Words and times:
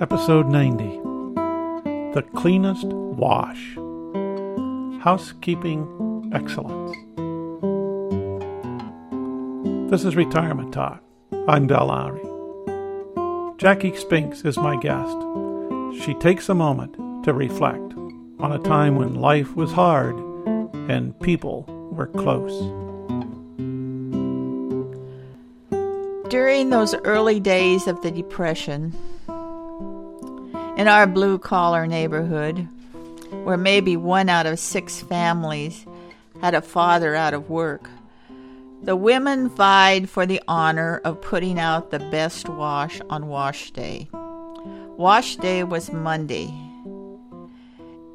Episode 0.00 0.46
90 0.46 0.84
The 2.14 2.24
Cleanest 2.36 2.86
Wash 2.86 3.74
Housekeeping 5.02 6.30
Excellence. 6.32 6.96
This 9.90 10.04
is 10.04 10.14
Retirement 10.14 10.72
Talk. 10.72 11.02
I'm 11.48 11.66
Del 11.66 11.86
Lowry. 11.88 12.22
Jackie 13.58 13.96
Spinks 13.96 14.44
is 14.44 14.56
my 14.56 14.76
guest. 14.76 15.16
She 16.04 16.14
takes 16.14 16.48
a 16.48 16.54
moment 16.54 16.94
to 17.24 17.32
reflect 17.32 17.92
on 18.38 18.52
a 18.52 18.60
time 18.60 18.94
when 18.94 19.16
life 19.16 19.56
was 19.56 19.72
hard 19.72 20.14
and 20.88 21.18
people 21.18 21.64
were 21.90 22.06
close. 22.06 22.56
During 26.30 26.70
those 26.70 26.94
early 27.02 27.40
days 27.40 27.88
of 27.88 28.00
the 28.02 28.12
Depression, 28.12 28.94
in 30.78 30.86
our 30.86 31.08
blue 31.08 31.38
collar 31.38 31.88
neighborhood, 31.88 32.68
where 33.42 33.56
maybe 33.56 33.96
one 33.96 34.28
out 34.28 34.46
of 34.46 34.60
six 34.60 35.02
families 35.02 35.84
had 36.40 36.54
a 36.54 36.62
father 36.62 37.16
out 37.16 37.34
of 37.34 37.50
work, 37.50 37.90
the 38.80 38.94
women 38.94 39.48
vied 39.48 40.08
for 40.08 40.24
the 40.24 40.40
honor 40.46 41.00
of 41.04 41.20
putting 41.20 41.58
out 41.58 41.90
the 41.90 41.98
best 41.98 42.48
wash 42.48 43.00
on 43.10 43.26
wash 43.26 43.72
day. 43.72 44.08
Wash 44.96 45.34
day 45.36 45.64
was 45.64 45.92
Monday. 45.92 46.54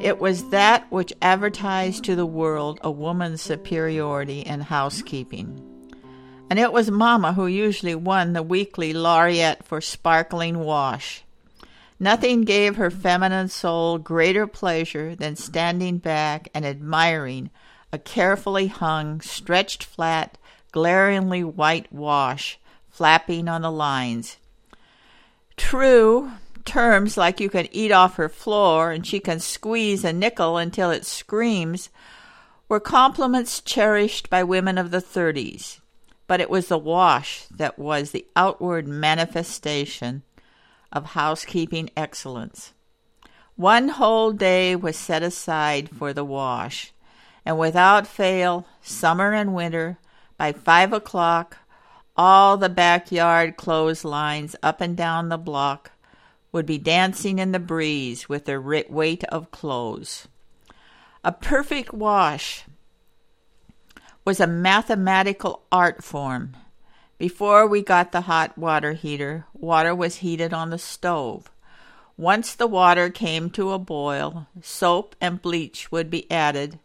It 0.00 0.18
was 0.18 0.50
that 0.50 0.90
which 0.90 1.12
advertised 1.22 2.04
to 2.04 2.16
the 2.16 2.26
world 2.26 2.80
a 2.82 2.90
woman's 2.90 3.40
superiority 3.40 4.40
in 4.40 4.62
housekeeping. 4.62 5.64
And 6.50 6.58
it 6.58 6.72
was 6.72 6.90
Mamma 6.90 7.34
who 7.34 7.46
usually 7.46 7.94
won 7.94 8.32
the 8.32 8.42
weekly 8.42 8.92
laureate 8.92 9.64
for 9.64 9.80
sparkling 9.80 10.58
wash. 10.58 11.22
Nothing 12.00 12.42
gave 12.42 12.76
her 12.76 12.90
feminine 12.90 13.48
soul 13.48 13.98
greater 13.98 14.46
pleasure 14.46 15.16
than 15.16 15.34
standing 15.34 15.98
back 15.98 16.48
and 16.54 16.64
admiring 16.64 17.50
a 17.92 17.98
carefully 17.98 18.68
hung, 18.68 19.20
stretched 19.20 19.82
flat, 19.82 20.38
glaringly 20.70 21.42
white 21.42 21.92
wash 21.92 22.58
flapping 22.88 23.48
on 23.48 23.62
the 23.62 23.70
lines. 23.70 24.36
True, 25.56 26.32
terms 26.64 27.16
like 27.16 27.40
you 27.40 27.48
can 27.50 27.68
eat 27.72 27.90
off 27.90 28.16
her 28.16 28.28
floor 28.28 28.92
and 28.92 29.06
she 29.06 29.18
can 29.18 29.40
squeeze 29.40 30.04
a 30.04 30.12
nickel 30.12 30.56
until 30.56 30.90
it 30.90 31.04
screams 31.04 31.90
were 32.68 32.80
compliments 32.80 33.60
cherished 33.60 34.28
by 34.28 34.44
women 34.44 34.78
of 34.78 34.90
the 34.90 35.00
30s, 35.00 35.80
but 36.26 36.40
it 36.40 36.50
was 36.50 36.68
the 36.68 36.78
wash 36.78 37.46
that 37.46 37.78
was 37.78 38.10
the 38.10 38.26
outward 38.36 38.86
manifestation 38.86 40.22
of 40.92 41.06
housekeeping 41.06 41.90
excellence. 41.96 42.72
One 43.56 43.88
whole 43.88 44.32
day 44.32 44.76
was 44.76 44.96
set 44.96 45.22
aside 45.22 45.90
for 45.90 46.12
the 46.12 46.24
wash, 46.24 46.92
and 47.44 47.58
without 47.58 48.06
fail, 48.06 48.66
summer 48.80 49.32
and 49.32 49.54
winter, 49.54 49.98
by 50.36 50.52
five 50.52 50.92
o'clock, 50.92 51.58
all 52.16 52.56
the 52.56 52.68
backyard 52.68 53.56
clotheslines 53.56 54.54
up 54.62 54.80
and 54.80 54.96
down 54.96 55.28
the 55.28 55.38
block 55.38 55.92
would 56.52 56.66
be 56.66 56.78
dancing 56.78 57.38
in 57.38 57.52
the 57.52 57.58
breeze 57.58 58.28
with 58.28 58.44
their 58.44 58.60
weight 58.60 59.24
of 59.24 59.50
clothes. 59.50 60.28
A 61.24 61.32
perfect 61.32 61.92
wash 61.92 62.64
was 64.24 64.40
a 64.40 64.46
mathematical 64.46 65.64
art 65.70 66.02
form 66.02 66.56
before 67.18 67.66
we 67.66 67.82
got 67.82 68.12
the 68.12 68.22
hot 68.22 68.56
water 68.56 68.92
heater, 68.92 69.44
water 69.52 69.94
was 69.94 70.16
heated 70.16 70.54
on 70.54 70.70
the 70.70 70.78
stove. 70.78 71.50
Once 72.16 72.54
the 72.54 72.66
water 72.66 73.10
came 73.10 73.50
to 73.50 73.72
a 73.72 73.78
boil, 73.78 74.46
soap 74.62 75.14
and 75.20 75.42
bleach 75.42 75.90
would 75.92 76.10
be 76.10 76.30
added. 76.30 76.78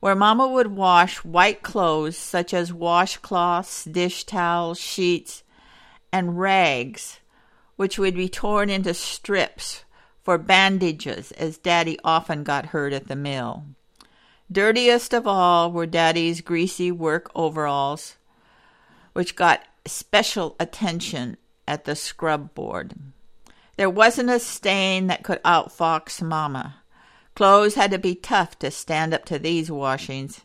Where 0.00 0.14
Mamma 0.14 0.46
would 0.48 0.68
wash 0.68 1.24
white 1.24 1.62
clothes 1.62 2.16
such 2.16 2.52
as 2.52 2.72
washcloths, 2.72 3.90
dish 3.90 4.24
towels, 4.24 4.78
sheets, 4.78 5.42
and 6.12 6.38
rags, 6.38 7.20
which 7.76 7.98
would 7.98 8.14
be 8.14 8.28
torn 8.28 8.70
into 8.70 8.94
strips 8.94 9.84
for 10.22 10.38
bandages, 10.38 11.32
as 11.32 11.58
Daddy 11.58 11.98
often 12.04 12.44
got 12.44 12.66
hurt 12.66 12.92
at 12.92 13.08
the 13.08 13.16
mill. 13.16 13.64
Dirtiest 14.50 15.12
of 15.12 15.26
all 15.26 15.72
were 15.72 15.86
Daddy's 15.86 16.40
greasy 16.40 16.92
work 16.92 17.30
overalls, 17.34 18.16
which 19.14 19.34
got 19.34 19.64
special 19.86 20.54
attention 20.60 21.36
at 21.66 21.84
the 21.84 21.96
scrub 21.96 22.54
board. 22.54 22.94
There 23.76 23.90
wasn't 23.90 24.30
a 24.30 24.38
stain 24.38 25.06
that 25.06 25.24
could 25.24 25.42
outfox 25.42 26.22
Mamma. 26.22 26.76
Clothes 27.34 27.74
had 27.74 27.90
to 27.90 27.98
be 27.98 28.14
tough 28.14 28.58
to 28.60 28.70
stand 28.70 29.12
up 29.12 29.24
to 29.24 29.38
these 29.38 29.70
washings. 29.70 30.42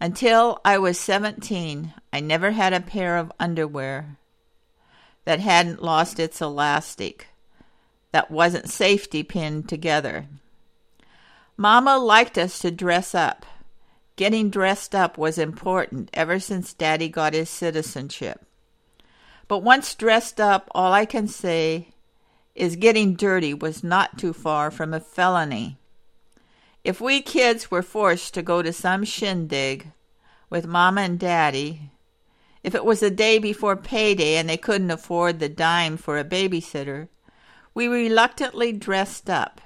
Until 0.00 0.60
I 0.64 0.78
was 0.78 0.98
seventeen, 0.98 1.92
I 2.12 2.20
never 2.20 2.52
had 2.52 2.72
a 2.72 2.80
pair 2.80 3.16
of 3.16 3.32
underwear 3.38 4.16
that 5.24 5.40
hadn't 5.40 5.82
lost 5.82 6.18
its 6.18 6.40
elastic, 6.40 7.28
that 8.12 8.30
wasn't 8.30 8.68
safety 8.68 9.22
pinned 9.22 9.68
together. 9.68 10.26
Mamma 11.56 11.96
liked 11.96 12.36
us 12.38 12.58
to 12.60 12.70
dress 12.70 13.14
up. 13.14 13.46
Getting 14.16 14.48
dressed 14.48 14.94
up 14.94 15.18
was 15.18 15.38
important 15.38 16.08
ever 16.14 16.38
since 16.38 16.72
Daddy 16.72 17.08
got 17.08 17.34
his 17.34 17.50
citizenship. 17.50 18.46
But 19.48 19.64
once 19.64 19.92
dressed 19.96 20.40
up, 20.40 20.68
all 20.72 20.92
I 20.92 21.04
can 21.04 21.26
say 21.26 21.88
is 22.54 22.76
getting 22.76 23.16
dirty 23.16 23.52
was 23.52 23.82
not 23.82 24.16
too 24.16 24.32
far 24.32 24.70
from 24.70 24.94
a 24.94 25.00
felony. 25.00 25.78
If 26.84 27.00
we 27.00 27.22
kids 27.22 27.72
were 27.72 27.82
forced 27.82 28.34
to 28.34 28.42
go 28.42 28.62
to 28.62 28.72
some 28.72 29.02
shindig 29.02 29.90
with 30.48 30.64
Mama 30.64 31.00
and 31.00 31.18
Daddy, 31.18 31.90
if 32.62 32.72
it 32.72 32.84
was 32.84 33.00
the 33.00 33.10
day 33.10 33.40
before 33.40 33.74
payday 33.74 34.36
and 34.36 34.48
they 34.48 34.56
couldn't 34.56 34.92
afford 34.92 35.40
the 35.40 35.48
dime 35.48 35.96
for 35.96 36.18
a 36.18 36.24
babysitter, 36.24 37.08
we 37.74 37.88
reluctantly 37.88 38.72
dressed 38.72 39.28
up. 39.28 39.60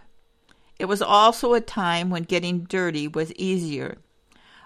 It 0.78 0.86
was 0.86 1.02
also 1.02 1.52
a 1.52 1.60
time 1.60 2.08
when 2.08 2.22
getting 2.22 2.64
dirty 2.64 3.06
was 3.06 3.30
easier 3.34 3.98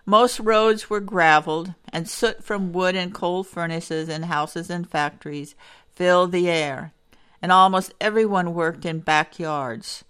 most 0.04 0.40
roads 0.40 0.90
were 0.90 1.00
graveled, 1.00 1.74
and 1.92 2.08
soot 2.08 2.42
from 2.42 2.72
wood 2.72 2.96
and 2.96 3.14
coal 3.14 3.44
furnaces 3.44 4.08
and 4.08 4.24
houses 4.24 4.68
and 4.68 4.88
factories 4.88 5.54
filled 5.94 6.32
the 6.32 6.48
air, 6.50 6.92
and 7.40 7.52
almost 7.52 7.94
everyone 8.00 8.54
worked 8.54 8.84
in 8.84 8.98
backyards, 8.98 10.04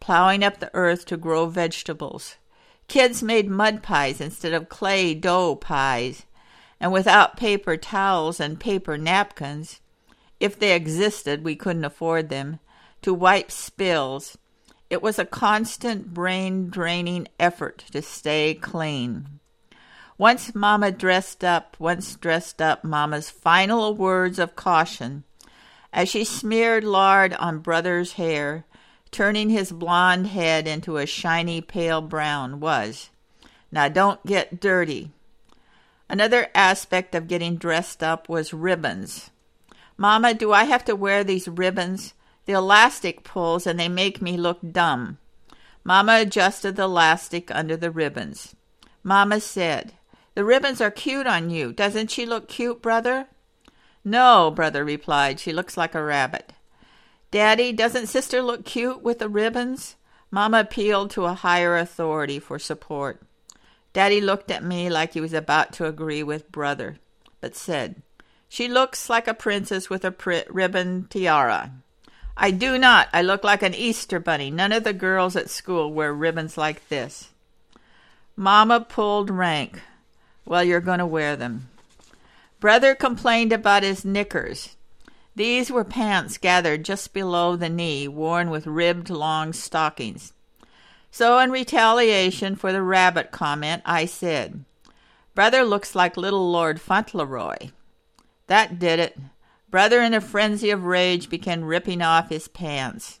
plowing 0.00 0.42
up 0.42 0.60
the 0.60 0.70
earth 0.74 1.04
to 1.06 1.16
grow 1.16 1.46
vegetables. 1.46 2.36
Kids 2.88 3.22
made 3.22 3.48
mud 3.48 3.82
pies 3.82 4.20
instead 4.20 4.52
of 4.52 4.68
clay 4.68 5.14
dough 5.14 5.56
pies, 5.56 6.24
and 6.80 6.92
without 6.92 7.36
paper 7.36 7.76
towels 7.76 8.40
and 8.40 8.60
paper 8.60 8.96
napkins, 8.96 9.80
if 10.40 10.58
they 10.58 10.74
existed, 10.74 11.44
we 11.44 11.56
couldn't 11.56 11.84
afford 11.84 12.28
them, 12.28 12.60
to 13.02 13.12
wipe 13.12 13.50
spills 13.50 14.36
it 14.94 15.02
was 15.02 15.18
a 15.18 15.24
constant 15.24 16.14
brain 16.14 16.70
draining 16.70 17.26
effort 17.40 17.82
to 17.90 18.00
stay 18.00 18.54
clean. 18.54 19.40
Once 20.16 20.54
Mamma 20.54 20.92
dressed 20.92 21.42
up, 21.42 21.74
once 21.80 22.14
dressed 22.14 22.62
up, 22.62 22.84
Mamma's 22.84 23.28
final 23.28 23.92
words 23.92 24.38
of 24.38 24.54
caution 24.54 25.24
as 25.92 26.08
she 26.08 26.22
smeared 26.24 26.84
lard 26.84 27.34
on 27.34 27.58
Brother's 27.58 28.12
hair, 28.12 28.64
turning 29.10 29.50
his 29.50 29.72
blond 29.72 30.28
head 30.28 30.68
into 30.68 30.96
a 30.96 31.06
shiny 31.06 31.60
pale 31.60 32.00
brown, 32.00 32.60
was, 32.60 33.10
Now 33.72 33.88
don't 33.88 34.24
get 34.24 34.60
dirty. 34.60 35.10
Another 36.08 36.48
aspect 36.54 37.16
of 37.16 37.26
getting 37.26 37.56
dressed 37.56 38.00
up 38.00 38.28
was 38.28 38.54
ribbons. 38.54 39.30
Mamma, 39.96 40.34
do 40.34 40.52
I 40.52 40.64
have 40.64 40.84
to 40.84 40.94
wear 40.94 41.24
these 41.24 41.48
ribbons? 41.48 42.14
The 42.46 42.52
elastic 42.52 43.24
pulls 43.24 43.66
and 43.66 43.78
they 43.78 43.88
make 43.88 44.20
me 44.20 44.36
look 44.36 44.58
dumb. 44.72 45.18
Mamma 45.82 46.20
adjusted 46.20 46.76
the 46.76 46.84
elastic 46.84 47.50
under 47.50 47.76
the 47.76 47.90
ribbons. 47.90 48.54
Mamma 49.02 49.40
said, 49.40 49.92
The 50.34 50.44
ribbons 50.44 50.80
are 50.80 50.90
cute 50.90 51.26
on 51.26 51.50
you. 51.50 51.72
Doesn't 51.72 52.10
she 52.10 52.26
look 52.26 52.48
cute, 52.48 52.80
brother? 52.80 53.26
No, 54.04 54.50
brother 54.50 54.84
replied. 54.84 55.40
She 55.40 55.52
looks 55.52 55.76
like 55.76 55.94
a 55.94 56.02
rabbit. 56.02 56.52
Daddy, 57.30 57.72
doesn't 57.72 58.06
sister 58.06 58.42
look 58.42 58.64
cute 58.64 59.02
with 59.02 59.18
the 59.18 59.28
ribbons? 59.28 59.96
Mamma 60.30 60.60
appealed 60.60 61.10
to 61.12 61.24
a 61.24 61.34
higher 61.34 61.76
authority 61.76 62.38
for 62.38 62.58
support. 62.58 63.22
Daddy 63.92 64.20
looked 64.20 64.50
at 64.50 64.64
me 64.64 64.90
like 64.90 65.12
he 65.14 65.20
was 65.20 65.32
about 65.32 65.72
to 65.74 65.86
agree 65.86 66.22
with 66.22 66.50
brother, 66.50 66.98
but 67.40 67.54
said, 67.54 68.02
She 68.48 68.68
looks 68.68 69.08
like 69.08 69.28
a 69.28 69.34
princess 69.34 69.88
with 69.88 70.04
a 70.04 70.10
pri- 70.10 70.44
ribbon 70.48 71.06
tiara. 71.08 71.72
I 72.36 72.50
do 72.50 72.78
not. 72.78 73.08
I 73.12 73.22
look 73.22 73.44
like 73.44 73.62
an 73.62 73.74
Easter 73.74 74.18
bunny. 74.18 74.50
None 74.50 74.72
of 74.72 74.84
the 74.84 74.92
girls 74.92 75.36
at 75.36 75.50
school 75.50 75.92
wear 75.92 76.12
ribbons 76.12 76.58
like 76.58 76.88
this. 76.88 77.30
Mamma 78.36 78.80
pulled 78.80 79.30
rank. 79.30 79.80
Well, 80.44 80.64
you're 80.64 80.80
going 80.80 80.98
to 80.98 81.06
wear 81.06 81.36
them. 81.36 81.68
Brother 82.58 82.94
complained 82.94 83.52
about 83.52 83.82
his 83.82 84.04
knickers. 84.04 84.74
These 85.36 85.70
were 85.70 85.84
pants 85.84 86.38
gathered 86.38 86.84
just 86.84 87.12
below 87.12 87.56
the 87.56 87.68
knee, 87.68 88.08
worn 88.08 88.50
with 88.50 88.66
ribbed 88.66 89.10
long 89.10 89.52
stockings. 89.52 90.32
So, 91.10 91.38
in 91.38 91.50
retaliation 91.50 92.56
for 92.56 92.72
the 92.72 92.82
rabbit 92.82 93.30
comment, 93.30 93.82
I 93.84 94.06
said, 94.06 94.64
Brother 95.34 95.64
looks 95.64 95.94
like 95.94 96.16
little 96.16 96.50
Lord 96.50 96.80
Fauntleroy. 96.80 97.70
That 98.46 98.78
did 98.78 98.98
it. 98.98 99.18
Brother, 99.74 100.02
in 100.02 100.14
a 100.14 100.20
frenzy 100.20 100.70
of 100.70 100.84
rage, 100.84 101.28
began 101.28 101.64
ripping 101.64 102.00
off 102.00 102.28
his 102.28 102.46
pants. 102.46 103.18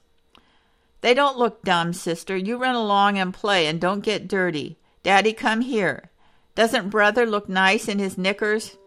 They 1.00 1.12
don't 1.12 1.36
look 1.36 1.64
dumb, 1.64 1.92
sister. 1.92 2.36
You 2.36 2.58
run 2.58 2.76
along 2.76 3.18
and 3.18 3.34
play 3.34 3.66
and 3.66 3.80
don't 3.80 4.04
get 4.04 4.28
dirty. 4.28 4.78
Daddy, 5.02 5.32
come 5.32 5.62
here. 5.62 6.12
Doesn't 6.54 6.90
brother 6.90 7.26
look 7.26 7.48
nice 7.48 7.88
in 7.88 7.98
his 7.98 8.16
knickers? 8.16 8.78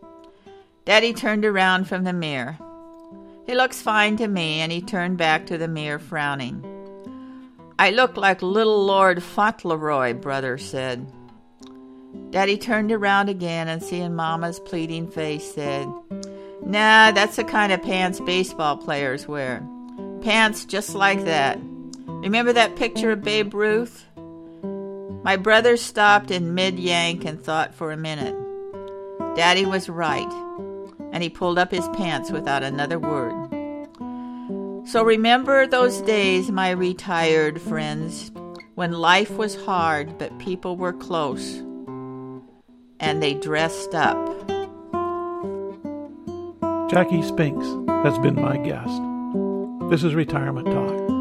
Daddy 0.86 1.12
turned 1.12 1.44
around 1.44 1.90
from 1.90 2.06
the 2.06 2.14
mirror. 2.14 2.58
He 3.46 3.54
looks 3.54 3.82
fine 3.82 4.16
to 4.16 4.30
me, 4.30 4.62
and 4.62 4.72
he 4.72 4.80
turned 4.80 5.18
back 5.18 5.46
to 5.48 5.58
the 5.58 5.68
mirror, 5.68 6.00
frowning. 6.00 6.64
I 7.78 7.90
look 7.90 8.16
like 8.16 8.42
little 8.42 8.86
Lord 8.86 9.22
Fauntleroy, 9.22 10.14
brother 10.14 10.58
said. 10.58 11.06
Daddy 12.30 12.58
turned 12.58 12.94
around 12.94 13.28
again 13.28 13.68
and 13.68 13.84
seeing 13.84 14.16
Mama's 14.16 14.62
pleading 14.62 15.10
face 15.10 15.54
said, 15.54 15.90
Nah, 16.66 17.12
that's 17.12 17.36
the 17.36 17.44
kind 17.44 17.72
of 17.72 17.82
pants 17.82 18.20
baseball 18.20 18.78
players 18.78 19.28
wear. 19.28 19.66
Pants 20.22 20.66
just 20.66 20.96
like 20.96 21.24
that. 21.26 21.60
Remember 22.08 22.52
that 22.54 22.76
picture 22.76 23.12
of 23.12 23.24
Babe 23.24 23.54
Ruth? 23.54 24.06
My 25.24 25.36
brother 25.36 25.78
stopped 25.78 26.32
in 26.32 26.56
mid 26.56 26.80
yank 26.80 27.26
and 27.26 27.42
thought 27.42 27.76
for 27.76 27.92
a 27.92 27.98
minute. 27.98 28.36
Daddy 29.36 29.66
was 29.66 29.90
right 29.90 30.32
and 31.12 31.22
he 31.22 31.30
pulled 31.30 31.60
up 31.60 31.72
his 31.72 31.88
pants 31.90 32.32
without 32.32 32.64
another 32.64 33.00
word. 33.00 33.34
So 34.88 35.04
remember 35.04 35.68
those 35.68 36.02
days, 36.02 36.50
my 36.50 36.72
retired 36.72 37.62
friends, 37.62 38.32
when 38.76 38.94
life 38.94 39.32
was 39.32 39.56
hard 39.64 40.18
but 40.18 40.38
people 40.40 40.76
were 40.76 40.94
close 40.94 41.58
and 43.00 43.22
they 43.22 43.34
dressed 43.34 43.94
up. 43.94 44.18
Jackie 46.90 47.22
Spinks 47.22 47.66
has 48.06 48.18
been 48.20 48.36
my 48.36 48.56
guest. 48.56 49.02
This 49.90 50.06
is 50.06 50.16
Retirement 50.16 50.68
Talk. 50.68 51.17